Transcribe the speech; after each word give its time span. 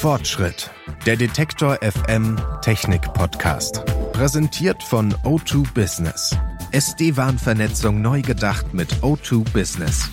Fortschritt. 0.00 0.70
Der 1.04 1.14
Detektor 1.14 1.76
FM 1.82 2.38
Technik 2.62 3.02
Podcast. 3.12 3.84
Präsentiert 4.14 4.82
von 4.82 5.12
O2 5.24 5.74
Business. 5.74 6.34
SD-WAN-Vernetzung 6.72 8.00
neu 8.00 8.22
gedacht 8.22 8.72
mit 8.72 8.90
O2 9.02 9.44
Business. 9.52 10.08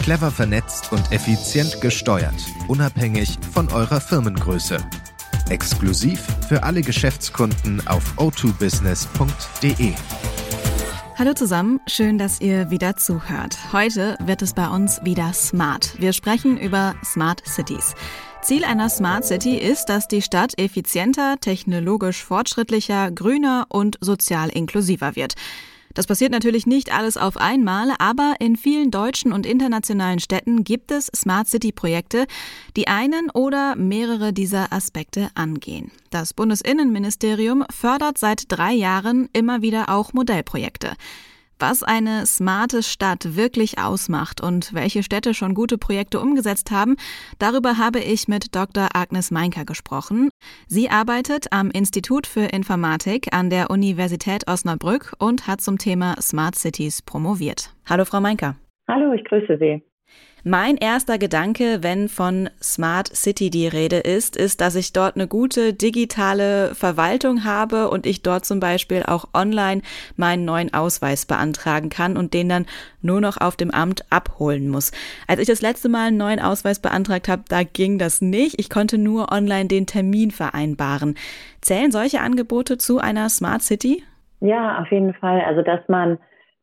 Clever 0.00 0.30
vernetzt 0.30 0.92
und 0.92 1.10
effizient 1.12 1.80
gesteuert, 1.80 2.34
unabhängig 2.68 3.38
von 3.54 3.72
eurer 3.72 4.02
Firmengröße. 4.02 4.76
Exklusiv 5.48 6.20
für 6.46 6.62
alle 6.62 6.82
Geschäftskunden 6.82 7.86
auf 7.86 8.18
o2business.de. 8.18 9.94
Hallo 11.16 11.32
zusammen, 11.32 11.80
schön, 11.86 12.18
dass 12.18 12.40
ihr 12.42 12.70
wieder 12.70 12.96
zuhört. 12.96 13.56
Heute 13.72 14.18
wird 14.26 14.42
es 14.42 14.52
bei 14.52 14.68
uns 14.68 15.02
wieder 15.04 15.32
smart. 15.32 15.94
Wir 15.98 16.12
sprechen 16.12 16.58
über 16.58 16.94
Smart 17.02 17.42
Cities. 17.46 17.94
Ziel 18.42 18.64
einer 18.64 18.88
Smart 18.88 19.24
City 19.24 19.56
ist, 19.56 19.86
dass 19.86 20.08
die 20.08 20.20
Stadt 20.20 20.58
effizienter, 20.58 21.36
technologisch 21.40 22.24
fortschrittlicher, 22.24 23.12
grüner 23.12 23.66
und 23.68 23.98
sozial 24.00 24.48
inklusiver 24.48 25.14
wird. 25.14 25.34
Das 25.94 26.08
passiert 26.08 26.32
natürlich 26.32 26.66
nicht 26.66 26.92
alles 26.92 27.16
auf 27.16 27.36
einmal, 27.36 27.92
aber 27.98 28.34
in 28.40 28.56
vielen 28.56 28.90
deutschen 28.90 29.32
und 29.32 29.46
internationalen 29.46 30.18
Städten 30.18 30.64
gibt 30.64 30.90
es 30.90 31.06
Smart 31.14 31.46
City-Projekte, 31.46 32.26
die 32.76 32.88
einen 32.88 33.30
oder 33.30 33.76
mehrere 33.76 34.32
dieser 34.32 34.72
Aspekte 34.72 35.28
angehen. 35.34 35.92
Das 36.10 36.34
Bundesinnenministerium 36.34 37.64
fördert 37.70 38.18
seit 38.18 38.46
drei 38.48 38.72
Jahren 38.72 39.28
immer 39.32 39.62
wieder 39.62 39.88
auch 39.88 40.14
Modellprojekte. 40.14 40.94
Was 41.62 41.84
eine 41.84 42.26
smarte 42.26 42.82
Stadt 42.82 43.36
wirklich 43.36 43.78
ausmacht 43.78 44.40
und 44.40 44.74
welche 44.74 45.04
Städte 45.04 45.32
schon 45.32 45.54
gute 45.54 45.78
Projekte 45.78 46.18
umgesetzt 46.18 46.72
haben, 46.72 46.96
darüber 47.38 47.78
habe 47.78 48.00
ich 48.00 48.26
mit 48.26 48.56
Dr. 48.56 48.88
Agnes 48.94 49.30
Meinker 49.30 49.64
gesprochen. 49.64 50.30
Sie 50.66 50.90
arbeitet 50.90 51.52
am 51.52 51.70
Institut 51.70 52.26
für 52.26 52.46
Informatik 52.52 53.32
an 53.32 53.48
der 53.48 53.70
Universität 53.70 54.48
Osnabrück 54.48 55.12
und 55.20 55.46
hat 55.46 55.60
zum 55.60 55.78
Thema 55.78 56.16
Smart 56.20 56.56
Cities 56.56 57.00
promoviert. 57.00 57.72
Hallo, 57.88 58.06
Frau 58.06 58.20
Meinker. 58.20 58.56
Hallo, 58.88 59.12
ich 59.12 59.22
grüße 59.22 59.56
Sie. 59.58 59.84
Mein 60.44 60.76
erster 60.76 61.18
Gedanke, 61.18 61.84
wenn 61.84 62.08
von 62.08 62.50
Smart 62.60 63.14
City 63.14 63.48
die 63.48 63.68
Rede 63.68 63.98
ist, 63.98 64.36
ist, 64.36 64.60
dass 64.60 64.74
ich 64.74 64.92
dort 64.92 65.14
eine 65.14 65.28
gute 65.28 65.72
digitale 65.72 66.74
Verwaltung 66.74 67.44
habe 67.44 67.88
und 67.90 68.06
ich 68.06 68.22
dort 68.22 68.44
zum 68.44 68.58
Beispiel 68.58 69.04
auch 69.06 69.28
online 69.34 69.82
meinen 70.16 70.44
neuen 70.44 70.74
Ausweis 70.74 71.26
beantragen 71.26 71.90
kann 71.90 72.16
und 72.16 72.34
den 72.34 72.48
dann 72.48 72.66
nur 73.02 73.20
noch 73.20 73.40
auf 73.40 73.54
dem 73.54 73.70
Amt 73.70 74.04
abholen 74.10 74.68
muss. 74.68 74.90
Als 75.28 75.38
ich 75.38 75.46
das 75.46 75.62
letzte 75.62 75.88
Mal 75.88 76.08
einen 76.08 76.16
neuen 76.16 76.40
Ausweis 76.40 76.80
beantragt 76.80 77.28
habe, 77.28 77.44
da 77.48 77.62
ging 77.62 78.00
das 78.00 78.20
nicht. 78.20 78.58
Ich 78.58 78.68
konnte 78.68 78.98
nur 78.98 79.30
online 79.30 79.68
den 79.68 79.86
Termin 79.86 80.32
vereinbaren. 80.32 81.14
Zählen 81.60 81.92
solche 81.92 82.20
Angebote 82.20 82.78
zu 82.78 82.98
einer 82.98 83.28
Smart 83.28 83.62
City? 83.62 84.02
Ja, 84.40 84.80
auf 84.80 84.90
jeden 84.90 85.14
Fall. 85.14 85.40
Also, 85.42 85.62
dass 85.62 85.86
man 85.86 86.18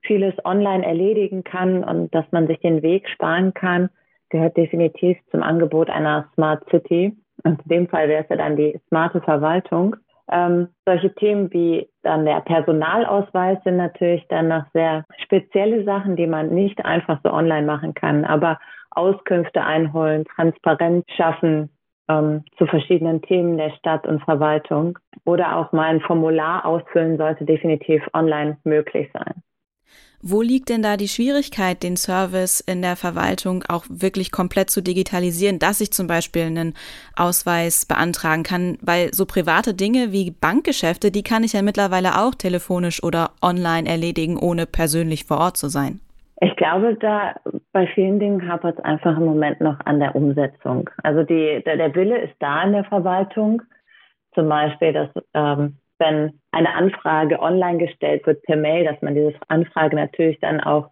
vieles 0.09 0.33
online 0.43 0.83
erledigen 0.83 1.43
kann 1.43 1.83
und 1.83 2.13
dass 2.15 2.25
man 2.31 2.47
sich 2.47 2.59
den 2.61 2.81
Weg 2.81 3.07
sparen 3.09 3.53
kann, 3.53 3.91
gehört 4.29 4.57
definitiv 4.57 5.19
zum 5.29 5.43
Angebot 5.43 5.87
einer 5.91 6.27
Smart 6.33 6.67
City. 6.71 7.15
Und 7.43 7.61
in 7.61 7.69
dem 7.69 7.87
Fall 7.87 8.09
wäre 8.09 8.23
es 8.23 8.29
ja 8.29 8.35
dann 8.37 8.57
die 8.57 8.79
smarte 8.87 9.21
Verwaltung. 9.21 9.95
Ähm, 10.31 10.69
solche 10.85 11.13
Themen 11.13 11.53
wie 11.53 11.87
dann 12.01 12.25
der 12.25 12.41
Personalausweis 12.41 13.59
sind 13.63 13.77
natürlich 13.77 14.25
dann 14.29 14.47
noch 14.47 14.63
sehr 14.73 15.05
spezielle 15.23 15.83
Sachen, 15.83 16.15
die 16.15 16.27
man 16.27 16.49
nicht 16.49 16.83
einfach 16.83 17.19
so 17.23 17.31
online 17.31 17.67
machen 17.67 17.93
kann. 17.93 18.25
Aber 18.25 18.59
Auskünfte 18.89 19.63
einholen, 19.63 20.25
Transparenz 20.25 21.05
schaffen 21.15 21.69
ähm, 22.07 22.43
zu 22.57 22.65
verschiedenen 22.65 23.21
Themen 23.21 23.57
der 23.57 23.71
Stadt 23.77 24.07
und 24.07 24.23
Verwaltung 24.23 24.97
oder 25.25 25.55
auch 25.55 25.71
mal 25.71 25.89
ein 25.89 26.01
Formular 26.01 26.65
ausfüllen 26.65 27.17
sollte 27.17 27.45
definitiv 27.45 28.01
online 28.13 28.57
möglich 28.63 29.07
sein. 29.13 29.43
Wo 30.21 30.41
liegt 30.41 30.67
denn 30.67 30.81
da 30.81 30.97
die 30.97 31.07
Schwierigkeit, 31.07 31.81
den 31.81 31.95
Service 31.95 32.59
in 32.59 32.81
der 32.81 32.97
Verwaltung 32.97 33.63
auch 33.69 33.85
wirklich 33.89 34.33
komplett 34.33 34.69
zu 34.69 34.81
digitalisieren, 34.81 35.59
dass 35.59 35.79
ich 35.79 35.93
zum 35.93 36.07
Beispiel 36.07 36.43
einen 36.43 36.73
Ausweis 37.15 37.85
beantragen 37.85 38.43
kann? 38.43 38.77
Weil 38.81 39.13
so 39.13 39.25
private 39.25 39.73
Dinge 39.73 40.11
wie 40.11 40.31
Bankgeschäfte, 40.31 41.09
die 41.09 41.23
kann 41.23 41.43
ich 41.43 41.53
ja 41.53 41.61
mittlerweile 41.61 42.19
auch 42.19 42.35
telefonisch 42.35 43.01
oder 43.01 43.31
online 43.41 43.87
erledigen, 43.87 44.37
ohne 44.37 44.65
persönlich 44.65 45.23
vor 45.23 45.37
Ort 45.37 45.55
zu 45.55 45.69
sein. 45.69 46.01
Ich 46.41 46.55
glaube, 46.57 46.95
da 46.95 47.35
bei 47.71 47.87
vielen 47.87 48.19
Dingen 48.19 48.47
hapert 48.47 48.77
es 48.77 48.83
einfach 48.83 49.17
im 49.17 49.25
Moment 49.25 49.61
noch 49.61 49.79
an 49.85 49.99
der 49.99 50.15
Umsetzung. 50.15 50.89
Also 51.03 51.23
die, 51.23 51.61
der, 51.65 51.77
der 51.77 51.95
Wille 51.95 52.17
ist 52.19 52.35
da 52.39 52.63
in 52.63 52.73
der 52.73 52.85
Verwaltung. 52.85 53.61
Zum 54.35 54.47
Beispiel, 54.47 54.93
dass 54.93 55.09
ähm, 55.33 55.77
wenn 55.99 56.39
eine 56.51 56.73
Anfrage 56.73 57.39
online 57.39 57.77
gestellt 57.77 58.25
wird 58.25 58.41
per 58.43 58.55
Mail, 58.55 58.85
dass 58.85 59.01
man 59.01 59.15
diese 59.15 59.33
Anfrage 59.47 59.95
natürlich 59.95 60.39
dann 60.39 60.59
auch 60.61 60.89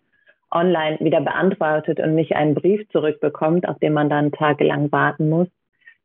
online 0.51 0.97
wieder 1.00 1.22
beantwortet 1.22 2.00
und 2.00 2.16
nicht 2.16 2.35
einen 2.35 2.56
Brief 2.56 2.88
zurückbekommt, 2.90 3.67
auf 3.67 3.79
den 3.79 3.94
man 3.94 4.09
dann 4.09 4.31
tagelang 4.31 4.91
warten 4.91 5.29
muss, 5.29 5.47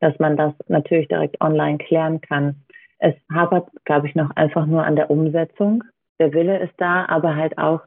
dass 0.01 0.19
man 0.19 0.37
das 0.37 0.53
natürlich 0.69 1.09
direkt 1.09 1.41
online 1.41 1.79
klären 1.79 2.21
kann. 2.21 2.57
Es 2.99 3.15
hapert, 3.33 3.69
glaube 3.85 4.09
ich, 4.09 4.15
noch 4.15 4.31
einfach 4.37 4.67
nur 4.67 4.85
an 4.85 4.97
der 4.97 5.11
Umsetzung. 5.11 5.85
Der 6.19 6.33
Wille 6.33 6.59
ist 6.59 6.75
da, 6.79 7.07
aber 7.07 7.37
halt 7.37 7.59
auch 7.59 7.83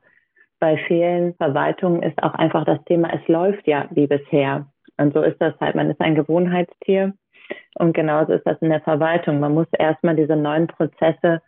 bei 0.59 0.77
vielen 0.87 1.33
Verwaltungen 1.35 2.03
ist 2.03 2.21
auch 2.23 2.33
einfach 2.33 2.65
das 2.65 2.83
Thema, 2.85 3.09
es 3.13 3.27
läuft 3.27 3.67
ja 3.67 3.87
wie 3.91 4.07
bisher. 4.07 4.67
Und 4.97 5.13
so 5.13 5.21
ist 5.21 5.41
das 5.41 5.53
halt, 5.59 5.75
man 5.75 5.89
ist 5.89 5.99
ein 5.99 6.15
Gewohnheitstier 6.15 7.13
und 7.75 7.93
genauso 7.93 8.33
ist 8.33 8.45
das 8.45 8.61
in 8.61 8.69
der 8.69 8.81
Verwaltung. 8.81 9.39
Man 9.39 9.53
muss 9.53 9.67
erstmal 9.77 10.15
diese 10.15 10.35
neuen 10.35 10.67
Prozesse, 10.67 11.41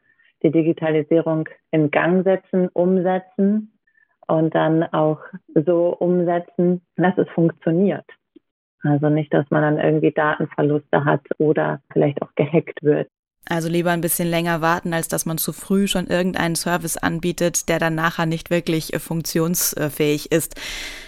die 0.43 0.51
Digitalisierung 0.51 1.47
in 1.71 1.89
Gang 1.91 2.23
setzen, 2.23 2.69
umsetzen 2.69 3.71
und 4.27 4.53
dann 4.53 4.83
auch 4.83 5.19
so 5.53 5.95
umsetzen, 5.97 6.81
dass 6.95 7.17
es 7.17 7.29
funktioniert. 7.29 8.05
Also 8.83 9.09
nicht, 9.09 9.33
dass 9.33 9.49
man 9.49 9.61
dann 9.61 9.83
irgendwie 9.83 10.11
Datenverluste 10.11 11.03
hat 11.05 11.21
oder 11.39 11.81
vielleicht 11.91 12.21
auch 12.21 12.33
gehackt 12.35 12.83
wird. 12.83 13.09
Also 13.49 13.69
lieber 13.69 13.91
ein 13.91 14.01
bisschen 14.01 14.29
länger 14.29 14.61
warten, 14.61 14.93
als 14.93 15.07
dass 15.07 15.25
man 15.25 15.37
zu 15.37 15.53
früh 15.53 15.87
schon 15.87 16.07
irgendeinen 16.07 16.55
Service 16.55 16.97
anbietet, 16.97 17.69
der 17.69 17.79
dann 17.79 17.95
nachher 17.95 18.25
nicht 18.25 18.49
wirklich 18.49 18.93
äh, 18.93 18.99
funktionsfähig 18.99 20.31
ist. 20.31 20.55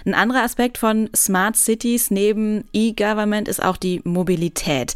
Ein 0.05 0.13
anderer 0.13 0.43
Aspekt 0.43 0.77
von 0.77 1.09
Smart 1.15 1.55
Cities 1.55 2.11
neben 2.11 2.65
E-Government 2.73 3.47
ist 3.47 3.63
auch 3.63 3.77
die 3.77 4.01
Mobilität. 4.03 4.95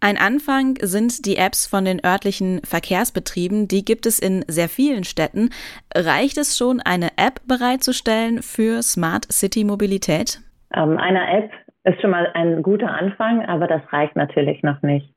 Ein 0.00 0.16
Anfang 0.16 0.76
sind 0.80 1.26
die 1.26 1.36
Apps 1.36 1.66
von 1.66 1.84
den 1.84 2.04
örtlichen 2.04 2.60
Verkehrsbetrieben. 2.62 3.66
Die 3.66 3.84
gibt 3.84 4.06
es 4.06 4.20
in 4.20 4.44
sehr 4.46 4.68
vielen 4.68 5.02
Städten. 5.02 5.50
Reicht 5.92 6.38
es 6.38 6.56
schon, 6.56 6.80
eine 6.80 7.08
App 7.16 7.40
bereitzustellen 7.48 8.42
für 8.42 8.82
Smart 8.82 9.30
City 9.32 9.64
Mobilität? 9.64 10.40
Ähm, 10.72 10.98
eine 10.98 11.28
App 11.36 11.50
ist 11.82 12.00
schon 12.00 12.10
mal 12.10 12.30
ein 12.34 12.62
guter 12.62 12.90
Anfang, 12.90 13.44
aber 13.44 13.66
das 13.66 13.82
reicht 13.92 14.14
natürlich 14.14 14.62
noch 14.62 14.82
nicht. 14.82 15.12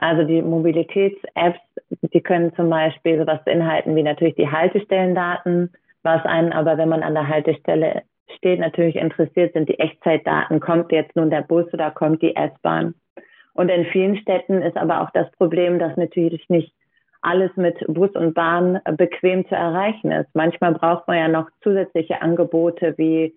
Also 0.00 0.22
die 0.22 0.42
Mobilitäts-Apps, 0.42 1.58
die 2.12 2.20
können 2.20 2.54
zum 2.54 2.70
Beispiel 2.70 3.18
sowas 3.18 3.42
beinhalten 3.44 3.96
wie 3.96 4.04
natürlich 4.04 4.36
die 4.36 4.48
Haltestellendaten, 4.48 5.72
was 6.04 6.24
einen 6.24 6.52
aber, 6.52 6.78
wenn 6.78 6.88
man 6.88 7.02
an 7.02 7.14
der 7.14 7.26
Haltestelle 7.26 8.02
steht, 8.36 8.60
natürlich 8.60 8.94
interessiert, 8.94 9.54
sind 9.54 9.68
die 9.68 9.80
Echtzeitdaten. 9.80 10.60
Kommt 10.60 10.92
jetzt 10.92 11.16
nun 11.16 11.30
der 11.30 11.42
Bus 11.42 11.66
oder 11.72 11.90
kommt 11.90 12.22
die 12.22 12.36
S-Bahn? 12.36 12.94
Und 13.54 13.70
in 13.70 13.86
vielen 13.86 14.16
Städten 14.18 14.62
ist 14.62 14.76
aber 14.76 15.00
auch 15.00 15.10
das 15.10 15.28
Problem, 15.32 15.80
dass 15.80 15.96
natürlich 15.96 16.48
nicht 16.48 16.72
alles 17.20 17.50
mit 17.56 17.76
Bus 17.88 18.12
und 18.12 18.34
Bahn 18.34 18.78
bequem 18.96 19.48
zu 19.48 19.56
erreichen 19.56 20.12
ist. 20.12 20.32
Manchmal 20.32 20.74
braucht 20.74 21.08
man 21.08 21.18
ja 21.18 21.26
noch 21.26 21.48
zusätzliche 21.64 22.22
Angebote 22.22 22.94
wie 22.98 23.34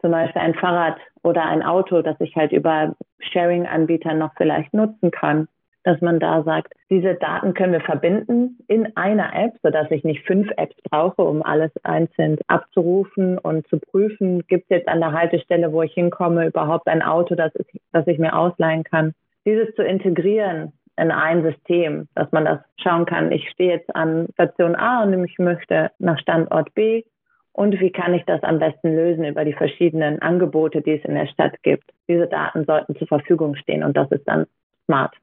zum 0.00 0.12
Beispiel 0.12 0.42
ein 0.42 0.54
Fahrrad 0.54 0.98
oder 1.24 1.44
ein 1.44 1.64
Auto, 1.64 2.02
das 2.02 2.20
ich 2.20 2.36
halt 2.36 2.52
über 2.52 2.94
Sharing-Anbieter 3.18 4.14
noch 4.14 4.30
vielleicht 4.36 4.72
nutzen 4.72 5.10
kann 5.10 5.48
dass 5.84 6.00
man 6.00 6.18
da 6.18 6.42
sagt, 6.42 6.72
diese 6.90 7.14
Daten 7.14 7.54
können 7.54 7.74
wir 7.74 7.80
verbinden 7.80 8.58
in 8.68 8.96
einer 8.96 9.34
App, 9.34 9.52
sodass 9.62 9.90
ich 9.90 10.02
nicht 10.02 10.26
fünf 10.26 10.50
Apps 10.56 10.74
brauche, 10.90 11.22
um 11.22 11.42
alles 11.42 11.70
einzeln 11.84 12.38
abzurufen 12.48 13.38
und 13.38 13.68
zu 13.68 13.78
prüfen, 13.78 14.44
gibt 14.48 14.64
es 14.64 14.78
jetzt 14.78 14.88
an 14.88 15.00
der 15.00 15.12
Haltestelle, 15.12 15.72
wo 15.72 15.82
ich 15.82 15.92
hinkomme, 15.92 16.46
überhaupt 16.46 16.88
ein 16.88 17.02
Auto, 17.02 17.34
das, 17.34 17.54
ist, 17.54 17.70
das 17.92 18.06
ich 18.06 18.18
mir 18.18 18.36
ausleihen 18.36 18.82
kann. 18.82 19.12
Dieses 19.44 19.74
zu 19.74 19.82
integrieren 19.82 20.72
in 20.96 21.10
ein 21.10 21.42
System, 21.42 22.08
dass 22.14 22.32
man 22.32 22.46
das 22.46 22.60
schauen 22.82 23.04
kann, 23.04 23.30
ich 23.30 23.48
stehe 23.50 23.74
jetzt 23.74 23.94
an 23.94 24.28
Station 24.32 24.74
A 24.76 25.02
und 25.02 25.24
ich 25.24 25.38
möchte 25.38 25.90
nach 25.98 26.18
Standort 26.18 26.72
B 26.74 27.04
und 27.52 27.78
wie 27.78 27.90
kann 27.90 28.14
ich 28.14 28.24
das 28.24 28.42
am 28.42 28.58
besten 28.58 28.94
lösen 28.96 29.24
über 29.24 29.44
die 29.44 29.52
verschiedenen 29.52 30.22
Angebote, 30.22 30.80
die 30.80 30.92
es 30.92 31.04
in 31.04 31.14
der 31.14 31.26
Stadt 31.26 31.62
gibt. 31.62 31.90
Diese 32.08 32.26
Daten 32.26 32.64
sollten 32.64 32.96
zur 32.96 33.06
Verfügung 33.06 33.54
stehen 33.56 33.84
und 33.84 33.96
das 33.96 34.10
ist 34.12 34.26
dann 34.26 34.46
smart. 34.86 35.14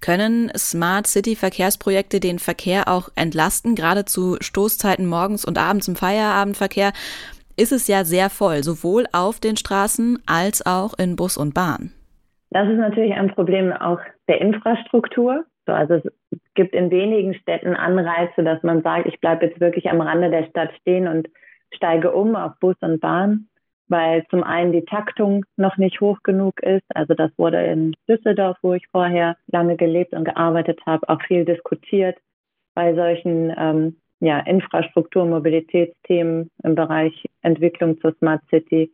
Können 0.00 0.50
Smart 0.56 1.06
City 1.06 1.34
Verkehrsprojekte 1.34 2.20
den 2.20 2.38
Verkehr 2.38 2.88
auch 2.88 3.08
entlasten? 3.16 3.74
Gerade 3.74 4.04
zu 4.04 4.36
Stoßzeiten 4.40 5.06
morgens 5.06 5.44
und 5.44 5.58
abends 5.58 5.88
im 5.88 5.96
Feierabendverkehr 5.96 6.92
ist 7.56 7.72
es 7.72 7.88
ja 7.88 8.04
sehr 8.04 8.30
voll, 8.30 8.62
sowohl 8.62 9.06
auf 9.12 9.40
den 9.40 9.56
Straßen 9.56 10.22
als 10.26 10.64
auch 10.64 10.96
in 10.98 11.16
Bus 11.16 11.36
und 11.36 11.54
Bahn. 11.54 11.92
Das 12.50 12.68
ist 12.68 12.78
natürlich 12.78 13.12
ein 13.12 13.34
Problem 13.34 13.72
auch 13.72 13.98
der 14.28 14.40
Infrastruktur. 14.40 15.44
So, 15.66 15.72
also 15.72 15.94
es 15.94 16.04
gibt 16.54 16.74
in 16.74 16.90
wenigen 16.90 17.34
Städten 17.34 17.74
Anreize, 17.74 18.42
dass 18.42 18.62
man 18.62 18.82
sagt, 18.82 19.06
ich 19.06 19.20
bleibe 19.20 19.46
jetzt 19.46 19.60
wirklich 19.60 19.90
am 19.90 20.00
Rande 20.00 20.30
der 20.30 20.46
Stadt 20.46 20.70
stehen 20.80 21.08
und 21.08 21.28
steige 21.74 22.12
um 22.12 22.36
auf 22.36 22.52
Bus 22.60 22.76
und 22.80 23.00
Bahn, 23.00 23.48
weil 23.88 24.26
zum 24.28 24.42
einen 24.42 24.72
die 24.72 24.84
Taktung 24.84 25.44
noch 25.56 25.76
nicht 25.76 26.00
hoch 26.00 26.18
genug 26.22 26.60
ist. 26.62 26.84
Also 26.94 27.14
das 27.14 27.30
wurde 27.36 27.64
in 27.64 27.94
Düsseldorf, 28.08 28.56
wo 28.62 28.74
ich 28.74 28.86
vorher 28.88 29.36
lange 29.46 29.76
gelebt 29.76 30.12
und 30.12 30.24
gearbeitet 30.24 30.80
habe, 30.86 31.08
auch 31.08 31.20
viel 31.22 31.44
diskutiert 31.44 32.16
bei 32.74 32.94
solchen 32.94 33.52
ähm, 33.56 33.96
ja, 34.20 34.40
Infrastruktur- 34.40 35.24
Mobilitätsthemen 35.24 36.50
im 36.62 36.74
Bereich 36.74 37.24
Entwicklung 37.42 38.00
zur 38.00 38.14
Smart 38.18 38.42
City. 38.50 38.92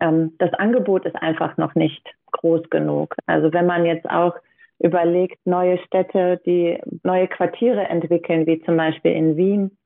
Ähm, 0.00 0.32
das 0.38 0.52
Angebot 0.54 1.04
ist 1.04 1.16
einfach 1.16 1.56
noch 1.56 1.74
nicht 1.74 2.06
groß 2.32 2.68
genug. 2.70 3.14
Also 3.26 3.52
wenn 3.52 3.66
man 3.66 3.86
jetzt 3.86 4.08
auch 4.08 4.34
überlegt, 4.78 5.38
neue 5.44 5.78
Städte, 5.78 6.40
die 6.46 6.78
neue 7.02 7.26
Quartiere 7.26 7.88
entwickeln, 7.88 8.46
wie 8.46 8.60
zum 8.62 8.76
Beispiel 8.76 9.12
in 9.12 9.36
Wien, 9.36 9.76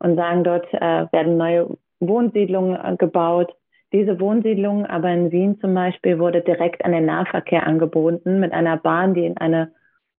und 0.00 0.16
sagen, 0.16 0.44
dort 0.44 0.66
äh, 0.72 1.06
werden 1.12 1.36
neue 1.36 1.76
Wohnsiedlungen 2.00 2.74
äh, 2.74 2.96
gebaut. 2.96 3.54
Diese 3.92 4.20
Wohnsiedlungen 4.20 4.86
aber 4.86 5.10
in 5.10 5.32
Wien 5.32 5.58
zum 5.60 5.74
Beispiel 5.74 6.18
wurde 6.18 6.42
direkt 6.42 6.84
an 6.84 6.92
den 6.92 7.06
Nahverkehr 7.06 7.66
angeboten 7.66 8.38
mit 8.38 8.52
einer 8.52 8.76
Bahn, 8.76 9.14
die 9.14 9.26
in 9.26 9.36
einer 9.36 9.70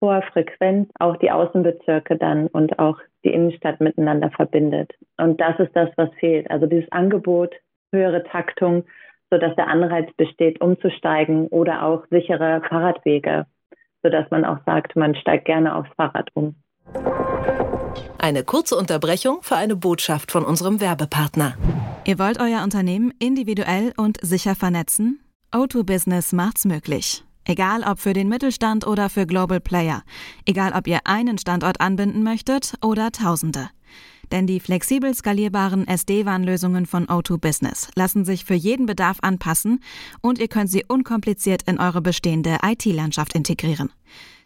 hoher 0.01 0.23
Frequenz 0.23 0.89
auch 0.99 1.15
die 1.17 1.31
Außenbezirke 1.31 2.17
dann 2.17 2.47
und 2.47 2.79
auch 2.79 2.97
die 3.23 3.31
Innenstadt 3.31 3.79
miteinander 3.79 4.29
verbindet. 4.31 4.91
Und 5.17 5.39
das 5.39 5.57
ist 5.59 5.73
das, 5.75 5.89
was 5.95 6.09
fehlt. 6.19 6.49
Also 6.49 6.65
dieses 6.65 6.91
Angebot, 6.91 7.55
höhere 7.93 8.23
Taktung, 8.23 8.83
sodass 9.29 9.55
der 9.55 9.67
Anreiz 9.67 10.11
besteht, 10.17 10.59
umzusteigen 10.59 11.47
oder 11.47 11.83
auch 11.83 12.05
sichere 12.09 12.61
Fahrradwege, 12.67 13.45
sodass 14.03 14.29
man 14.31 14.43
auch 14.43 14.57
sagt, 14.65 14.95
man 14.95 15.15
steigt 15.15 15.45
gerne 15.45 15.75
aufs 15.75 15.93
Fahrrad 15.95 16.29
um. 16.33 16.55
Eine 18.17 18.43
kurze 18.43 18.75
Unterbrechung 18.75 19.39
für 19.41 19.55
eine 19.55 19.75
Botschaft 19.75 20.31
von 20.31 20.45
unserem 20.45 20.79
Werbepartner. 20.79 21.57
Ihr 22.05 22.19
wollt 22.19 22.39
euer 22.39 22.63
Unternehmen 22.63 23.13
individuell 23.19 23.93
und 23.97 24.17
sicher 24.21 24.55
vernetzen? 24.55 25.19
O2 25.51 25.83
Business 25.83 26.31
macht's 26.31 26.65
möglich. 26.65 27.23
Egal 27.45 27.83
ob 27.83 27.99
für 27.99 28.13
den 28.13 28.29
Mittelstand 28.29 28.85
oder 28.85 29.09
für 29.09 29.25
Global 29.25 29.59
Player. 29.59 30.03
Egal 30.45 30.73
ob 30.73 30.87
ihr 30.87 30.99
einen 31.05 31.37
Standort 31.37 31.81
anbinden 31.81 32.23
möchtet 32.23 32.75
oder 32.83 33.11
Tausende. 33.11 33.69
Denn 34.31 34.47
die 34.47 34.59
flexibel 34.59 35.13
skalierbaren 35.13 35.87
SD-WAN-Lösungen 35.87 36.85
von 36.85 37.07
O2 37.07 37.37
Business 37.37 37.89
lassen 37.95 38.23
sich 38.23 38.45
für 38.45 38.53
jeden 38.53 38.85
Bedarf 38.85 39.17
anpassen 39.21 39.83
und 40.21 40.39
ihr 40.39 40.47
könnt 40.47 40.69
sie 40.69 40.85
unkompliziert 40.87 41.63
in 41.63 41.79
eure 41.79 42.01
bestehende 42.01 42.59
IT-Landschaft 42.63 43.35
integrieren. 43.35 43.91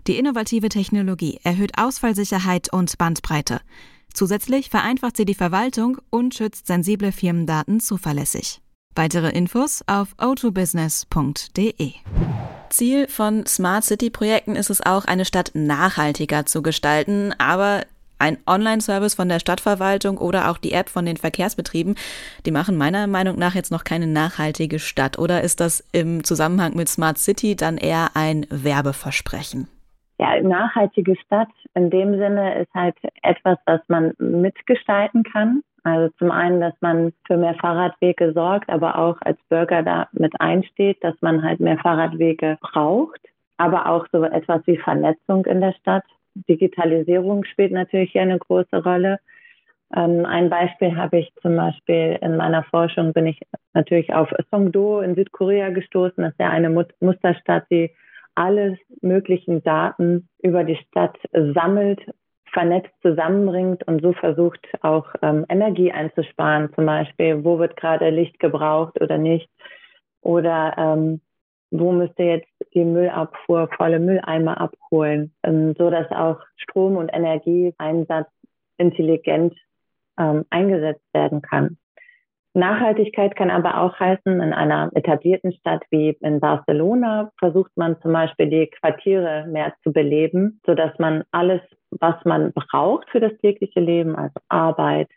Die 0.07 0.19
innovative 0.19 0.69
Technologie 0.69 1.39
erhöht 1.43 1.79
Ausfallsicherheit 1.79 2.71
und 2.71 2.95
Bandbreite. 2.97 3.61
Zusätzlich 4.13 4.69
vereinfacht 4.69 5.17
sie 5.17 5.25
die 5.25 5.33
Verwaltung 5.33 5.97
und 6.11 6.35
schützt 6.35 6.67
sensible 6.67 7.11
Firmendaten 7.11 7.79
zuverlässig. 7.79 8.61
Weitere 8.93 9.29
Infos 9.29 9.83
auf 9.87 10.15
o2business.de. 10.17 11.93
Ziel 12.69 13.07
von 13.07 13.45
Smart 13.45 13.83
City 13.83 14.09
Projekten 14.09 14.55
ist 14.55 14.69
es 14.69 14.85
auch, 14.85 15.05
eine 15.05 15.25
Stadt 15.25 15.51
nachhaltiger 15.53 16.45
zu 16.45 16.61
gestalten, 16.61 17.33
aber 17.37 17.81
ein 18.19 18.37
Online-Service 18.45 19.15
von 19.15 19.27
der 19.27 19.39
Stadtverwaltung 19.39 20.17
oder 20.17 20.49
auch 20.49 20.57
die 20.57 20.71
App 20.71 20.89
von 20.89 21.05
den 21.05 21.17
Verkehrsbetrieben, 21.17 21.95
die 22.45 22.51
machen 22.51 22.77
meiner 22.77 23.07
Meinung 23.07 23.37
nach 23.37 23.55
jetzt 23.55 23.71
noch 23.71 23.83
keine 23.83 24.07
nachhaltige 24.07 24.79
Stadt. 24.79 25.19
Oder 25.19 25.41
ist 25.41 25.59
das 25.59 25.83
im 25.91 26.23
Zusammenhang 26.23 26.75
mit 26.75 26.89
Smart 26.89 27.17
City 27.17 27.55
dann 27.55 27.77
eher 27.77 28.11
ein 28.13 28.45
Werbeversprechen? 28.49 29.67
Ja, 30.17 30.41
nachhaltige 30.41 31.15
Stadt 31.17 31.49
in 31.73 31.89
dem 31.89 32.17
Sinne 32.17 32.59
ist 32.61 32.73
halt 32.73 32.95
etwas, 33.21 33.57
was 33.65 33.81
man 33.87 34.13
mitgestalten 34.17 35.23
kann. 35.23 35.61
Also 35.83 36.11
zum 36.17 36.31
einen, 36.31 36.61
dass 36.61 36.73
man 36.79 37.13
für 37.27 37.37
mehr 37.37 37.53
Fahrradwege 37.55 38.33
sorgt, 38.33 38.69
aber 38.69 38.97
auch 38.97 39.17
als 39.21 39.37
Bürger 39.49 39.83
da 39.83 40.07
mit 40.13 40.33
einsteht, 40.39 41.03
dass 41.03 41.15
man 41.21 41.43
halt 41.43 41.59
mehr 41.59 41.77
Fahrradwege 41.77 42.57
braucht, 42.61 43.19
aber 43.57 43.87
auch 43.87 44.07
so 44.11 44.23
etwas 44.23 44.61
wie 44.65 44.77
Vernetzung 44.77 45.45
in 45.45 45.61
der 45.61 45.73
Stadt. 45.73 46.03
Digitalisierung 46.49 47.43
spielt 47.45 47.71
natürlich 47.71 48.13
hier 48.13 48.23
eine 48.23 48.39
große 48.39 48.83
Rolle. 48.83 49.19
Ähm, 49.95 50.25
ein 50.25 50.49
Beispiel 50.49 50.95
habe 50.97 51.19
ich 51.19 51.31
zum 51.41 51.55
Beispiel 51.55 52.17
in 52.21 52.37
meiner 52.37 52.63
Forschung 52.63 53.13
bin 53.13 53.27
ich 53.27 53.39
natürlich 53.73 54.13
auf 54.13 54.29
Songdo 54.49 55.01
in 55.01 55.15
Südkorea 55.15 55.69
gestoßen. 55.69 56.23
Das 56.23 56.31
ist 56.31 56.39
ja 56.39 56.49
eine 56.49 56.69
Musterstadt, 56.99 57.65
die 57.69 57.91
alles 58.35 58.77
möglichen 59.01 59.63
Daten 59.63 60.29
über 60.41 60.63
die 60.63 60.75
Stadt 60.75 61.17
sammelt, 61.31 61.99
vernetzt 62.51 62.93
zusammenbringt 63.01 63.85
und 63.87 64.01
so 64.01 64.13
versucht 64.13 64.65
auch 64.81 65.07
ähm, 65.21 65.45
Energie 65.49 65.91
einzusparen, 65.91 66.73
zum 66.73 66.85
Beispiel, 66.85 67.43
wo 67.43 67.59
wird 67.59 67.75
gerade 67.75 68.09
Licht 68.09 68.39
gebraucht 68.39 69.01
oder 69.01 69.17
nicht, 69.17 69.49
oder 70.21 70.73
ähm, 70.77 71.21
wo 71.71 71.91
müsste 71.91 72.23
jetzt 72.23 72.49
die 72.73 72.85
Müllabfuhr 72.85 73.69
volle 73.75 73.99
Mülleimer 73.99 74.59
abholen, 74.59 75.33
ähm, 75.43 75.75
so 75.77 75.89
auch 75.89 76.39
Strom- 76.55 76.97
und 76.97 77.09
Energieeinsatz 77.09 78.29
intelligent 78.77 79.53
ähm, 80.17 80.45
eingesetzt 80.49 81.05
werden 81.13 81.41
kann. 81.41 81.77
Nachhaltigkeit 82.55 83.35
kann 83.35 83.49
aber 83.49 83.81
auch 83.81 83.99
heißen, 83.99 84.41
in 84.41 84.53
einer 84.53 84.89
etablierten 84.93 85.51
Stadt 85.53 85.83
wie 85.89 86.17
in 86.21 86.39
Barcelona 86.39 87.31
versucht 87.37 87.71
man 87.75 87.99
zum 88.01 88.13
Beispiel 88.13 88.49
die 88.49 88.67
Quartiere 88.67 89.45
mehr 89.47 89.73
zu 89.83 89.91
beleben, 89.91 90.61
so 90.65 90.73
dass 90.73 90.97
man 90.97 91.23
alles, 91.31 91.61
was 91.91 92.15
man 92.23 92.53
braucht 92.53 93.09
für 93.09 93.19
das 93.19 93.37
tägliche 93.41 93.79
Leben, 93.81 94.15
also 94.15 94.39
Arbeit, 94.47 95.09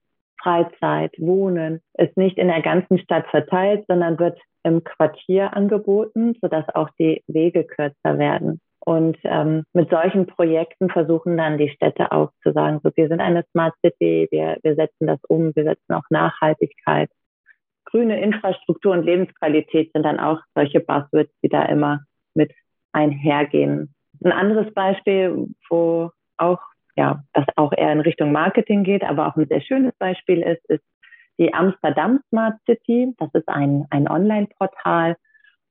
Freizeit, 0.42 1.14
Wohnen, 1.18 1.80
ist 1.94 2.16
nicht 2.16 2.38
in 2.38 2.48
der 2.48 2.62
ganzen 2.62 2.98
Stadt 2.98 3.26
verteilt, 3.28 3.84
sondern 3.88 4.18
wird 4.18 4.38
im 4.64 4.82
Quartier 4.82 5.56
angeboten, 5.56 6.36
sodass 6.40 6.68
auch 6.74 6.90
die 6.98 7.22
Wege 7.26 7.64
kürzer 7.64 8.18
werden. 8.18 8.60
Und 8.80 9.18
ähm, 9.24 9.64
mit 9.74 9.90
solchen 9.90 10.26
Projekten 10.26 10.88
versuchen 10.88 11.36
dann 11.36 11.58
die 11.58 11.68
Städte 11.70 12.10
auch 12.10 12.30
zu 12.42 12.52
sagen, 12.52 12.80
so, 12.82 12.90
wir 12.94 13.08
sind 13.08 13.20
eine 13.20 13.44
Smart 13.50 13.74
City, 13.84 14.28
wir, 14.30 14.56
wir 14.62 14.74
setzen 14.76 15.06
das 15.06 15.20
um, 15.28 15.54
wir 15.54 15.64
setzen 15.64 15.92
auch 15.92 16.04
Nachhaltigkeit 16.10 17.10
grüne 17.90 18.20
Infrastruktur 18.20 18.92
und 18.92 19.04
Lebensqualität 19.04 19.92
sind 19.92 20.04
dann 20.04 20.20
auch 20.20 20.40
solche 20.54 20.80
Buzzwords, 20.80 21.32
die 21.42 21.48
da 21.48 21.64
immer 21.64 22.00
mit 22.34 22.52
einhergehen. 22.92 23.94
Ein 24.22 24.32
anderes 24.32 24.72
Beispiel, 24.74 25.46
wo 25.70 26.10
auch, 26.36 26.60
ja, 26.96 27.22
das 27.32 27.46
auch 27.56 27.72
eher 27.72 27.92
in 27.92 28.00
Richtung 28.00 28.32
Marketing 28.32 28.84
geht, 28.84 29.04
aber 29.04 29.28
auch 29.28 29.36
ein 29.36 29.46
sehr 29.48 29.60
schönes 29.60 29.94
Beispiel 29.98 30.42
ist, 30.42 30.64
ist 30.68 30.84
die 31.38 31.54
Amsterdam 31.54 32.20
Smart 32.28 32.56
City. 32.66 33.14
Das 33.18 33.30
ist 33.32 33.48
ein, 33.48 33.86
ein 33.90 34.08
Online-Portal. 34.08 35.16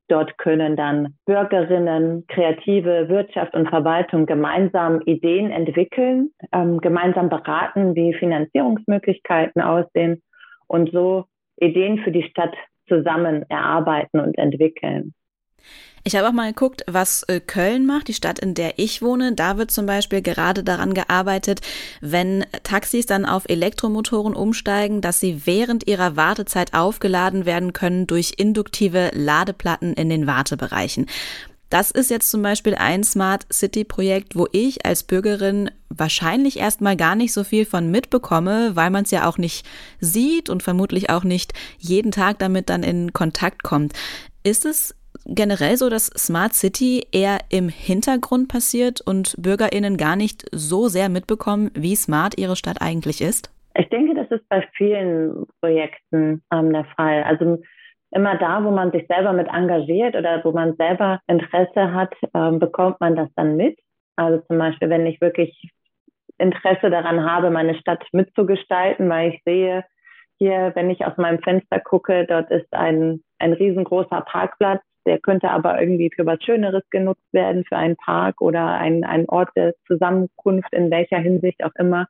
Dort 0.07 0.37
können 0.37 0.77
dann 0.77 1.15
Bürgerinnen, 1.25 2.25
kreative 2.27 3.09
Wirtschaft 3.09 3.53
und 3.53 3.67
Verwaltung 3.67 4.25
gemeinsam 4.25 5.01
Ideen 5.01 5.51
entwickeln, 5.51 6.31
ähm, 6.53 6.79
gemeinsam 6.79 7.27
beraten, 7.27 7.93
wie 7.93 8.13
Finanzierungsmöglichkeiten 8.13 9.61
aussehen 9.61 10.23
und 10.67 10.91
so 10.93 11.25
Ideen 11.57 11.99
für 11.99 12.11
die 12.11 12.23
Stadt 12.23 12.55
zusammen 12.87 13.43
erarbeiten 13.49 14.19
und 14.19 14.37
entwickeln. 14.37 15.13
Ich 16.07 16.15
habe 16.15 16.29
auch 16.29 16.31
mal 16.31 16.47
geguckt, 16.47 16.83
was 16.87 17.23
äh, 17.23 17.41
Köln 17.41 17.85
macht, 17.85 18.07
die 18.07 18.13
Stadt, 18.13 18.39
in 18.39 18.53
der 18.53 18.79
ich 18.79 19.01
wohne. 19.01 19.33
Da 19.33 19.57
wird 19.57 19.71
zum 19.71 19.85
Beispiel 19.85 20.21
gerade 20.21 20.63
daran 20.63 20.93
gearbeitet, 20.93 21.59
wenn 21.99 22.45
Taxis 22.63 23.07
dann 23.07 23.25
auf 23.25 23.43
Elektromotoren 23.49 24.33
umsteigen, 24.33 25.01
dass 25.01 25.19
sie 25.19 25.45
während 25.45 25.85
ihrer 25.85 26.15
Wartezeit 26.15 26.73
aufgeladen 26.73 27.45
werden 27.45 27.73
können 27.73 28.07
durch 28.07 28.35
induktive 28.37 29.11
Ladeplatten 29.13 29.95
in 29.95 30.07
den 30.07 30.27
Wartebereichen. 30.27 31.07
Das 31.69 31.91
ist 31.91 32.09
jetzt 32.09 32.31
zum 32.31 32.41
Beispiel 32.41 32.75
ein 32.75 33.03
Smart 33.03 33.45
City 33.51 33.83
Projekt, 33.83 34.35
wo 34.35 34.47
ich 34.51 34.85
als 34.85 35.03
Bürgerin 35.03 35.69
wahrscheinlich 35.89 36.59
erstmal 36.59 36.95
gar 36.95 37.15
nicht 37.15 37.33
so 37.33 37.43
viel 37.43 37.65
von 37.65 37.91
mitbekomme, 37.91 38.75
weil 38.75 38.89
man 38.89 39.03
es 39.03 39.11
ja 39.11 39.27
auch 39.27 39.37
nicht 39.37 39.67
sieht 39.99 40.49
und 40.49 40.63
vermutlich 40.63 41.09
auch 41.09 41.23
nicht 41.23 41.53
jeden 41.77 42.11
Tag 42.11 42.39
damit 42.39 42.69
dann 42.69 42.83
in 42.83 43.11
Kontakt 43.11 43.63
kommt. 43.63 43.93
Ist 44.43 44.65
es 44.65 44.95
generell 45.25 45.75
so, 45.75 45.89
dass 45.89 46.07
Smart 46.07 46.53
City 46.53 47.05
eher 47.11 47.39
im 47.49 47.67
Hintergrund 47.67 48.47
passiert 48.47 49.01
und 49.01 49.35
BürgerInnen 49.37 49.97
gar 49.97 50.15
nicht 50.15 50.45
so 50.53 50.87
sehr 50.87 51.09
mitbekommen, 51.09 51.71
wie 51.73 51.95
smart 51.95 52.37
ihre 52.37 52.55
Stadt 52.55 52.81
eigentlich 52.81 53.21
ist? 53.21 53.51
Ich 53.77 53.89
denke, 53.89 54.15
das 54.15 54.31
ist 54.31 54.47
bei 54.49 54.67
vielen 54.75 55.45
Projekten 55.61 56.41
ähm, 56.51 56.73
der 56.73 56.85
Fall. 56.95 57.23
Also 57.23 57.61
immer 58.11 58.37
da, 58.37 58.63
wo 58.63 58.71
man 58.71 58.91
sich 58.91 59.05
selber 59.07 59.33
mit 59.33 59.47
engagiert 59.47 60.15
oder 60.15 60.43
wo 60.43 60.51
man 60.51 60.75
selber 60.75 61.19
Interesse 61.27 61.93
hat, 61.93 62.13
ähm, 62.33 62.59
bekommt 62.59 62.99
man 62.99 63.15
das 63.15 63.29
dann 63.35 63.57
mit. 63.57 63.77
Also 64.15 64.41
zum 64.47 64.57
Beispiel, 64.57 64.89
wenn 64.89 65.05
ich 65.05 65.21
wirklich 65.21 65.71
Interesse 66.37 66.89
daran 66.89 67.29
habe, 67.29 67.49
meine 67.49 67.75
Stadt 67.75 68.03
mitzugestalten, 68.11 69.09
weil 69.09 69.33
ich 69.33 69.41
sehe, 69.43 69.83
hier, 70.39 70.71
wenn 70.75 70.89
ich 70.89 71.03
aus 71.05 71.17
meinem 71.17 71.39
Fenster 71.41 71.79
gucke, 71.79 72.25
dort 72.27 72.51
ist 72.51 72.71
ein, 72.71 73.23
ein 73.39 73.53
riesengroßer 73.53 74.21
Parkplatz, 74.21 74.81
der 75.07 75.19
könnte 75.19 75.49
aber 75.49 75.79
irgendwie 75.79 76.11
für 76.13 76.25
was 76.25 76.43
Schöneres 76.43 76.83
genutzt 76.91 77.25
werden, 77.31 77.63
für 77.63 77.77
einen 77.77 77.95
Park 77.95 78.41
oder 78.41 78.73
einen, 78.73 79.27
Ort 79.29 79.49
der 79.55 79.73
Zusammenkunft, 79.87 80.71
in 80.73 80.91
welcher 80.91 81.17
Hinsicht 81.17 81.63
auch 81.63 81.73
immer. 81.79 82.07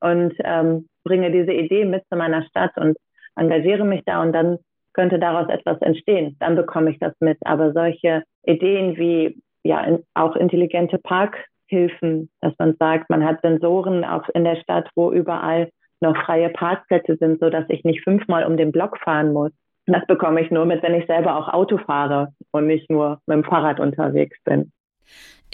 Und 0.00 0.34
ähm, 0.40 0.88
bringe 1.04 1.30
diese 1.30 1.52
Idee 1.52 1.84
mit 1.84 2.04
zu 2.10 2.16
meiner 2.16 2.44
Stadt 2.44 2.76
und 2.76 2.98
engagiere 3.36 3.84
mich 3.84 4.02
da 4.04 4.20
und 4.20 4.32
dann 4.32 4.58
könnte 4.94 5.18
daraus 5.18 5.48
etwas 5.48 5.80
entstehen. 5.82 6.36
Dann 6.40 6.56
bekomme 6.56 6.90
ich 6.90 6.98
das 6.98 7.12
mit. 7.20 7.38
Aber 7.44 7.72
solche 7.72 8.22
Ideen 8.44 8.96
wie 8.96 9.40
ja 9.64 9.80
in, 9.82 10.02
auch 10.14 10.36
intelligente 10.36 10.98
Parkhilfen, 10.98 12.30
dass 12.40 12.54
man 12.58 12.76
sagt, 12.78 13.10
man 13.10 13.24
hat 13.24 13.40
Sensoren 13.42 14.04
auch 14.04 14.28
in 14.30 14.44
der 14.44 14.56
Stadt, 14.56 14.88
wo 14.94 15.12
überall 15.12 15.70
noch 16.00 16.16
freie 16.24 16.50
Parkplätze 16.50 17.16
sind, 17.16 17.40
so 17.40 17.50
dass 17.50 17.64
ich 17.68 17.84
nicht 17.84 18.02
fünfmal 18.04 18.44
um 18.44 18.56
den 18.56 18.72
Block 18.72 18.98
fahren 18.98 19.32
muss. 19.32 19.52
Das 19.86 20.06
bekomme 20.06 20.40
ich 20.40 20.50
nur 20.50 20.64
mit, 20.64 20.82
wenn 20.82 20.94
ich 20.94 21.06
selber 21.06 21.36
auch 21.36 21.48
Auto 21.48 21.78
fahre 21.78 22.28
und 22.52 22.66
nicht 22.66 22.90
nur 22.90 23.20
mit 23.26 23.36
dem 23.36 23.44
Fahrrad 23.44 23.80
unterwegs 23.80 24.38
bin. 24.44 24.72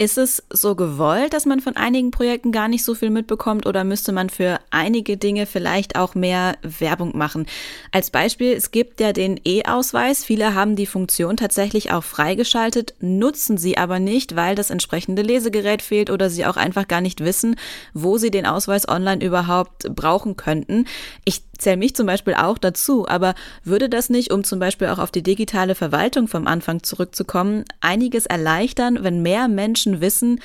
Ist 0.01 0.17
es 0.17 0.41
so 0.49 0.73
gewollt, 0.73 1.31
dass 1.31 1.45
man 1.45 1.59
von 1.59 1.77
einigen 1.77 2.09
Projekten 2.09 2.51
gar 2.51 2.67
nicht 2.67 2.83
so 2.83 2.95
viel 2.95 3.11
mitbekommt 3.11 3.67
oder 3.67 3.83
müsste 3.83 4.11
man 4.11 4.31
für 4.31 4.59
einige 4.71 5.15
Dinge 5.15 5.45
vielleicht 5.45 5.95
auch 5.95 6.15
mehr 6.15 6.55
Werbung 6.63 7.15
machen? 7.15 7.45
Als 7.91 8.09
Beispiel, 8.09 8.53
es 8.53 8.71
gibt 8.71 8.99
ja 8.99 9.13
den 9.13 9.39
E-Ausweis. 9.45 10.25
Viele 10.25 10.55
haben 10.55 10.75
die 10.75 10.87
Funktion 10.87 11.37
tatsächlich 11.37 11.91
auch 11.91 12.03
freigeschaltet, 12.03 12.95
nutzen 12.99 13.59
sie 13.59 13.77
aber 13.77 13.99
nicht, 13.99 14.35
weil 14.35 14.55
das 14.55 14.71
entsprechende 14.71 15.21
Lesegerät 15.21 15.83
fehlt 15.83 16.09
oder 16.09 16.31
sie 16.31 16.47
auch 16.47 16.57
einfach 16.57 16.87
gar 16.87 17.01
nicht 17.01 17.19
wissen, 17.19 17.55
wo 17.93 18.17
sie 18.17 18.31
den 18.31 18.47
Ausweis 18.47 18.89
online 18.89 19.23
überhaupt 19.23 19.93
brauchen 19.93 20.35
könnten. 20.35 20.87
Ich 21.25 21.43
zähle 21.61 21.77
mich 21.77 21.95
zum 21.95 22.07
Beispiel 22.07 22.33
auch 22.33 22.57
dazu, 22.57 23.07
aber 23.07 23.35
würde 23.63 23.87
das 23.87 24.09
nicht, 24.09 24.33
um 24.33 24.43
zum 24.43 24.59
Beispiel 24.59 24.87
auch 24.87 24.99
auf 24.99 25.11
die 25.11 25.23
digitale 25.23 25.75
Verwaltung 25.75 26.27
vom 26.27 26.47
Anfang 26.47 26.83
zurückzukommen, 26.83 27.63
einiges 27.79 28.25
erleichtern, 28.25 28.99
wenn 29.01 29.21
mehr 29.21 29.47
Menschen 29.47 29.90
wissen, 29.99 30.39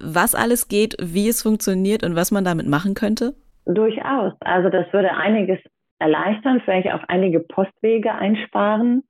was 0.00 0.34
alles 0.34 0.68
geht, 0.68 0.96
wie 1.00 1.28
es 1.28 1.42
funktioniert 1.42 2.04
und 2.04 2.16
was 2.16 2.30
man 2.30 2.44
damit 2.44 2.68
machen 2.68 2.94
könnte? 2.94 3.34
Durchaus. 3.66 4.32
Also 4.40 4.70
das 4.70 4.90
würde 4.92 5.12
einiges 5.12 5.58
erleichtern, 5.98 6.62
vielleicht 6.64 6.90
auch 6.92 7.02
einige 7.08 7.40
Postwege 7.40 8.14
einsparen 8.14 9.02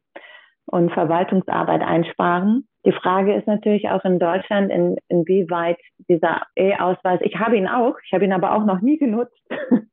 und 0.66 0.92
Verwaltungsarbeit 0.92 1.82
einsparen. 1.82 2.66
Die 2.86 2.92
Frage 2.92 3.34
ist 3.34 3.46
natürlich 3.46 3.88
auch 3.90 4.04
in 4.04 4.18
Deutschland, 4.18 4.70
in, 4.70 4.96
inwieweit 5.08 5.78
dieser 6.08 6.42
E-Ausweis, 6.56 7.20
ich 7.22 7.36
habe 7.38 7.56
ihn 7.56 7.68
auch, 7.68 7.96
ich 8.04 8.12
habe 8.12 8.24
ihn 8.24 8.32
aber 8.32 8.52
auch 8.52 8.64
noch 8.64 8.80
nie 8.80 8.98
genutzt, 8.98 9.38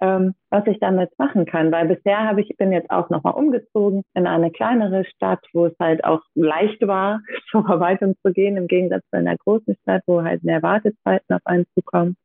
ähm, 0.00 0.34
was 0.50 0.66
ich 0.66 0.78
damit 0.80 1.10
machen 1.18 1.46
kann. 1.46 1.72
Weil 1.72 1.88
bisher 1.88 2.26
habe 2.28 2.40
ich, 2.40 2.56
bin 2.56 2.72
jetzt 2.72 2.90
auch 2.90 3.10
nochmal 3.10 3.34
umgezogen 3.34 4.02
in 4.14 4.26
eine 4.26 4.50
kleinere 4.50 5.04
Stadt, 5.04 5.44
wo 5.52 5.66
es 5.66 5.74
halt 5.78 6.04
auch 6.04 6.22
leicht 6.34 6.86
war, 6.86 7.20
zur 7.50 7.64
Verwaltung 7.64 8.14
zu 8.22 8.32
gehen, 8.32 8.56
im 8.56 8.66
Gegensatz 8.66 9.02
zu 9.10 9.18
einer 9.18 9.36
großen 9.36 9.76
Stadt, 9.82 10.02
wo 10.06 10.22
halt 10.22 10.42
mehr 10.44 10.62
Wartezeiten 10.62 11.34
auf 11.34 11.42
einen 11.44 11.66
zukommen. 11.74 12.16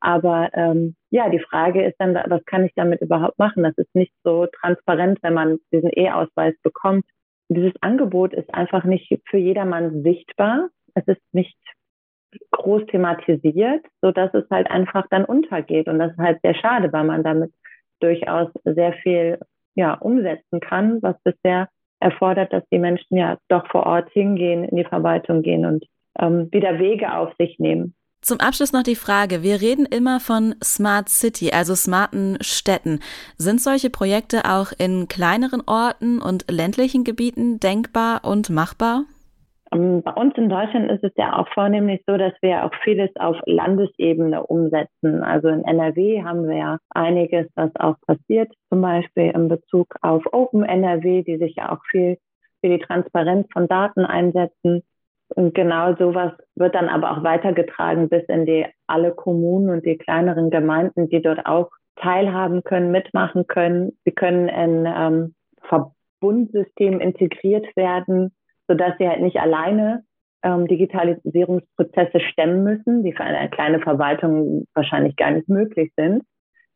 Aber 0.00 0.50
ähm, 0.52 0.96
ja, 1.10 1.30
die 1.30 1.38
Frage 1.40 1.82
ist 1.82 1.96
dann, 1.98 2.14
was 2.14 2.44
kann 2.44 2.64
ich 2.64 2.72
damit 2.76 3.00
überhaupt 3.00 3.38
machen? 3.38 3.62
Das 3.62 3.72
ist 3.78 3.94
nicht 3.94 4.12
so 4.22 4.46
transparent, 4.60 5.18
wenn 5.22 5.32
man 5.32 5.58
diesen 5.72 5.90
E-Ausweis 5.90 6.54
bekommt. 6.62 7.06
Dieses 7.48 7.72
Angebot 7.80 8.34
ist 8.34 8.52
einfach 8.52 8.84
nicht 8.84 9.10
für 9.24 9.38
jedermann 9.38 10.02
sichtbar. 10.02 10.68
Es 10.94 11.06
ist 11.06 11.22
nicht 11.32 11.56
groß 12.50 12.86
thematisiert, 12.86 13.84
so 14.00 14.10
dass 14.10 14.32
es 14.34 14.44
halt 14.50 14.70
einfach 14.70 15.06
dann 15.10 15.24
untergeht. 15.24 15.88
Und 15.88 15.98
das 15.98 16.12
ist 16.12 16.18
halt 16.18 16.40
sehr 16.42 16.54
schade, 16.54 16.92
weil 16.92 17.04
man 17.04 17.22
damit 17.22 17.52
durchaus 18.00 18.48
sehr 18.64 18.92
viel 18.94 19.38
ja, 19.74 19.94
umsetzen 19.94 20.60
kann, 20.60 21.02
was 21.02 21.16
bisher 21.22 21.68
erfordert, 22.00 22.52
dass 22.52 22.62
die 22.70 22.78
Menschen 22.78 23.16
ja 23.16 23.38
doch 23.48 23.66
vor 23.68 23.86
Ort 23.86 24.10
hingehen, 24.10 24.64
in 24.64 24.76
die 24.76 24.84
Verwaltung 24.84 25.42
gehen 25.42 25.64
und 25.64 25.84
ähm, 26.18 26.48
wieder 26.52 26.78
Wege 26.78 27.14
auf 27.14 27.32
sich 27.38 27.58
nehmen. 27.58 27.94
Zum 28.20 28.40
Abschluss 28.40 28.72
noch 28.72 28.82
die 28.82 28.96
Frage, 28.96 29.42
wir 29.42 29.60
reden 29.60 29.84
immer 29.84 30.18
von 30.18 30.54
Smart 30.64 31.10
City, 31.10 31.50
also 31.52 31.74
smarten 31.74 32.38
Städten. 32.40 33.00
Sind 33.36 33.60
solche 33.60 33.90
Projekte 33.90 34.46
auch 34.46 34.72
in 34.78 35.08
kleineren 35.08 35.62
Orten 35.66 36.22
und 36.22 36.50
ländlichen 36.50 37.04
Gebieten 37.04 37.60
denkbar 37.60 38.24
und 38.24 38.48
machbar? 38.48 39.04
Ähm, 39.74 40.02
bei 40.02 40.12
uns 40.12 40.34
in 40.36 40.48
Deutschland 40.48 40.90
ist 40.90 41.04
es 41.04 41.12
ja 41.16 41.36
auch 41.38 41.48
vornehmlich 41.48 42.02
so, 42.06 42.16
dass 42.16 42.32
wir 42.40 42.64
auch 42.64 42.74
vieles 42.82 43.10
auf 43.16 43.36
Landesebene 43.46 44.44
umsetzen. 44.46 45.22
Also 45.22 45.48
in 45.48 45.64
NRW 45.64 46.22
haben 46.22 46.48
wir 46.48 46.56
ja 46.56 46.78
einiges, 46.90 47.46
was 47.54 47.70
auch 47.76 47.96
passiert, 48.06 48.52
zum 48.70 48.80
Beispiel 48.80 49.32
in 49.34 49.48
Bezug 49.48 49.94
auf 50.02 50.24
Open 50.32 50.64
NRW, 50.64 51.22
die 51.22 51.38
sich 51.38 51.56
ja 51.56 51.72
auch 51.72 51.84
viel 51.90 52.18
für 52.60 52.68
die 52.68 52.78
Transparenz 52.78 53.48
von 53.52 53.68
Daten 53.68 54.04
einsetzen. 54.04 54.82
Und 55.28 55.54
genau 55.54 55.94
sowas 55.96 56.32
wird 56.54 56.74
dann 56.74 56.88
aber 56.88 57.10
auch 57.10 57.24
weitergetragen 57.24 58.08
bis 58.08 58.24
in 58.24 58.46
die 58.46 58.66
alle 58.86 59.12
Kommunen 59.12 59.70
und 59.70 59.84
die 59.84 59.96
kleineren 59.96 60.50
Gemeinden, 60.50 61.08
die 61.08 61.22
dort 61.22 61.46
auch 61.46 61.70
teilhaben 61.96 62.62
können, 62.62 62.90
mitmachen 62.90 63.46
können. 63.46 63.96
Sie 64.04 64.12
können 64.12 64.48
in 64.48 64.86
ähm, 64.86 65.34
Verbundsystem 65.62 67.00
integriert 67.00 67.66
werden 67.76 68.32
sodass 68.68 68.94
sie 68.98 69.08
halt 69.08 69.20
nicht 69.20 69.38
alleine 69.38 70.04
ähm, 70.42 70.66
Digitalisierungsprozesse 70.66 72.20
stemmen 72.20 72.64
müssen, 72.64 73.02
die 73.02 73.12
für 73.12 73.24
eine 73.24 73.48
kleine 73.50 73.80
Verwaltung 73.80 74.66
wahrscheinlich 74.74 75.16
gar 75.16 75.30
nicht 75.30 75.48
möglich 75.48 75.92
sind, 75.96 76.22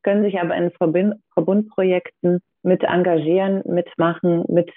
können 0.02 0.23
sich 0.23 0.40
aber 0.40 0.57
in 0.57 0.71
Verbind 0.71 1.16
Verbundprojekten 1.35 2.40
mit 2.62 2.83
engagieren, 2.85 3.62
mitmachen, 3.66 4.45
mit 4.49 4.71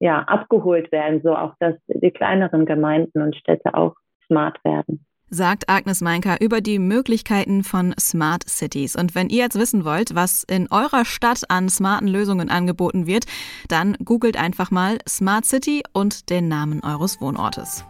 ja, 0.00 0.20
abgeholt 0.20 0.90
werden, 0.92 1.22
so 1.22 1.34
auch, 1.34 1.54
dass 1.60 1.74
die 1.86 2.10
kleineren 2.10 2.66
Gemeinden 2.66 3.22
und 3.22 3.36
Städte 3.36 3.74
auch 3.74 3.94
smart 4.26 4.62
werden 4.64 5.06
sagt 5.34 5.68
Agnes 5.68 6.00
Meinker 6.00 6.40
über 6.40 6.60
die 6.60 6.78
Möglichkeiten 6.78 7.64
von 7.64 7.94
Smart 7.98 8.48
Cities. 8.48 8.96
Und 8.96 9.14
wenn 9.14 9.28
ihr 9.28 9.42
jetzt 9.42 9.58
wissen 9.58 9.84
wollt, 9.84 10.14
was 10.14 10.44
in 10.44 10.70
eurer 10.70 11.04
Stadt 11.04 11.50
an 11.50 11.68
smarten 11.68 12.08
Lösungen 12.08 12.48
angeboten 12.48 13.06
wird, 13.06 13.24
dann 13.68 13.96
googelt 14.04 14.36
einfach 14.36 14.70
mal 14.70 14.98
Smart 15.08 15.44
City 15.44 15.82
und 15.92 16.30
den 16.30 16.48
Namen 16.48 16.82
eures 16.82 17.20
Wohnortes. 17.20 17.84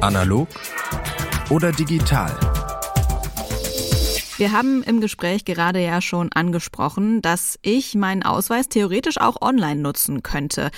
Analog 0.00 0.48
oder 1.48 1.72
digital? 1.72 2.36
Wir 4.38 4.52
haben 4.52 4.82
im 4.82 5.00
Gespräch 5.00 5.46
gerade 5.46 5.82
ja 5.82 6.02
schon 6.02 6.30
angesprochen, 6.32 7.22
dass 7.22 7.58
ich 7.62 7.94
meinen 7.94 8.22
Ausweis 8.22 8.68
theoretisch 8.68 9.18
auch 9.18 9.40
online 9.40 9.80
nutzen 9.80 10.22
könnte. 10.22 10.70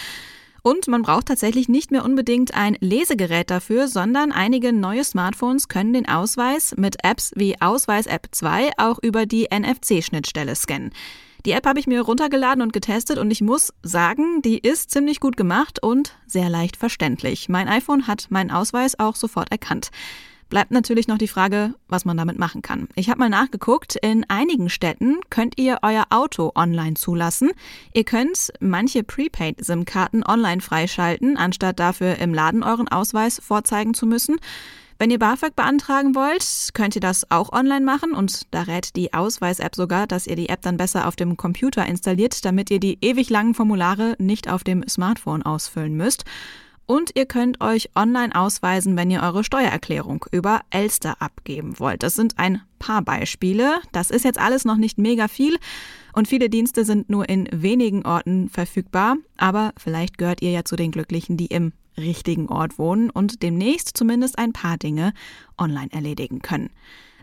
Und 0.63 0.89
man 0.89 1.03
braucht 1.03 1.27
tatsächlich 1.27 1.69
nicht 1.69 1.91
mehr 1.91 2.05
unbedingt 2.05 2.55
ein 2.55 2.77
Lesegerät 2.81 3.51
dafür, 3.51 3.89
sondern 3.89 4.33
einige 4.33 4.73
neue 4.73 5.05
Smartphones 5.05 5.69
können 5.69 5.93
den 5.93 6.09
Ausweis 6.09 6.75
mit 6.77 6.97
Apps 7.05 7.33
wie 7.37 7.61
Ausweis 7.61 8.07
App 8.07 8.29
2 8.33 8.73
auch 8.77 8.99
über 9.01 9.27
die 9.27 9.49
NFC-Schnittstelle 9.51 10.55
scannen. 10.57 10.93
Die 11.47 11.53
App 11.53 11.67
habe 11.67 11.79
ich 11.79 11.87
mir 11.87 12.03
runtergeladen 12.03 12.63
und 12.63 12.73
getestet 12.73 13.17
und 13.17 13.31
ich 13.31 13.41
muss 13.41 13.73
sagen, 13.83 14.43
die 14.43 14.59
ist 14.59 14.91
ziemlich 14.91 15.21
gut 15.21 15.37
gemacht 15.37 15.83
und 15.83 16.17
sehr 16.27 16.51
leicht 16.51 16.77
verständlich. 16.77 17.49
Mein 17.49 17.69
iPhone 17.69 18.07
hat 18.07 18.27
meinen 18.31 18.51
Ausweis 18.51 18.99
auch 18.99 19.15
sofort 19.15 19.51
erkannt. 19.53 19.91
Bleibt 20.49 20.71
natürlich 20.71 21.09
noch 21.09 21.19
die 21.19 21.29
Frage, 21.29 21.75
was 21.89 22.07
man 22.07 22.17
damit 22.17 22.39
machen 22.39 22.63
kann. 22.63 22.89
Ich 22.95 23.11
habe 23.11 23.19
mal 23.19 23.29
nachgeguckt, 23.29 23.97
in 23.97 24.25
einigen 24.29 24.71
Städten 24.71 25.19
könnt 25.29 25.59
ihr 25.59 25.81
euer 25.83 26.07
Auto 26.09 26.53
online 26.55 26.95
zulassen. 26.95 27.51
Ihr 27.93 28.05
könnt 28.05 28.53
manche 28.59 29.05
Prepaid-SIM-Karten 29.05 30.25
online 30.25 30.63
freischalten, 30.63 31.37
anstatt 31.37 31.79
dafür 31.79 32.17
im 32.17 32.33
Laden 32.33 32.63
euren 32.63 32.89
Ausweis 32.89 33.41
vorzeigen 33.45 33.93
zu 33.93 34.07
müssen. 34.07 34.37
Wenn 34.99 35.11
ihr 35.11 35.19
BAföG 35.19 35.55
beantragen 35.55 36.15
wollt, 36.17 36.71
könnt 36.73 36.97
ihr 36.97 37.01
das 37.01 37.31
auch 37.31 37.53
online 37.53 37.85
machen 37.85 38.15
und 38.15 38.53
da 38.53 38.63
rät 38.63 38.97
die 38.97 39.13
Ausweis-App 39.13 39.77
sogar, 39.77 40.09
dass 40.09 40.27
ihr 40.27 40.35
die 40.35 40.49
App 40.49 40.63
dann 40.63 40.77
besser 40.77 41.07
auf 41.07 41.15
dem 41.15 41.37
Computer 41.37 41.87
installiert, 41.87 42.45
damit 42.45 42.71
ihr 42.71 42.81
die 42.81 42.99
ewig 43.03 43.31
langen 43.31 43.55
Formulare 43.55 44.17
nicht 44.19 44.51
auf 44.51 44.65
dem 44.65 44.83
Smartphone 44.89 45.45
ausfüllen 45.45 45.95
müsst. 45.95 46.25
Und 46.89 47.11
ihr 47.17 47.27
könnt 47.27 47.61
euch 47.61 47.91
online 47.95 48.35
ausweisen, 48.35 48.97
wenn 48.97 49.11
ihr 49.11 49.23
eure 49.23 49.45
Steuererklärung 49.45 50.25
über 50.33 50.63
Elster 50.71 51.21
abgeben 51.21 51.79
wollt. 51.79 52.03
Das 52.03 52.15
sind 52.15 52.39
ein 52.39 52.63
paar 52.79 53.03
Beispiele. 53.03 53.83
Das 53.93 54.11
ist 54.11 54.25
jetzt 54.25 54.39
alles 54.39 54.65
noch 54.65 54.79
nicht 54.79 54.97
mega 54.97 55.29
viel 55.29 55.59
und 56.15 56.29
viele 56.29 56.49
Dienste 56.49 56.87
sind 56.87 57.11
nur 57.11 57.29
in 57.29 57.47
wenigen 57.53 58.07
Orten 58.07 58.49
verfügbar. 58.49 59.19
Aber 59.37 59.75
vielleicht 59.77 60.17
gehört 60.17 60.41
ihr 60.41 60.51
ja 60.51 60.65
zu 60.65 60.77
den 60.77 60.91
Glücklichen, 60.91 61.37
die 61.37 61.49
im 61.49 61.73
richtigen 61.99 62.49
Ort 62.49 62.79
wohnen 62.79 63.11
und 63.11 63.43
demnächst 63.43 63.95
zumindest 63.95 64.39
ein 64.39 64.55
paar 64.55 64.79
Dinge 64.79 65.13
online 65.59 65.93
erledigen 65.93 66.41
können. 66.41 66.71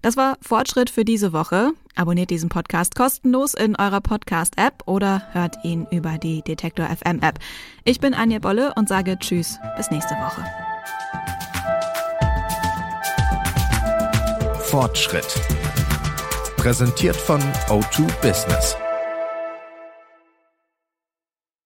Das 0.05 0.17
war 0.17 0.37
Fortschritt 0.39 0.91
für 0.91 1.03
diese 1.03 1.33
Woche. 1.33 1.71
Abonniert 1.95 2.29
diesen 2.29 2.47
Podcast 2.47 2.93
kostenlos 2.93 3.55
in 3.55 3.75
eurer 3.75 4.01
Podcast-App 4.01 4.83
oder 4.85 5.23
hört 5.31 5.55
ihn 5.63 5.87
über 5.89 6.19
die 6.19 6.43
Detektor 6.43 6.85
FM 6.85 7.23
App. 7.23 7.39
Ich 7.85 7.99
bin 7.99 8.13
Anja 8.13 8.37
Bolle 8.37 8.71
und 8.75 8.87
sage 8.87 9.17
Tschüss, 9.17 9.57
bis 9.75 9.89
nächste 9.89 10.13
Woche. 10.13 10.45
Fortschritt. 14.59 15.41
Präsentiert 16.57 17.15
von 17.15 17.41
O2 17.67 18.05
Business. 18.21 18.77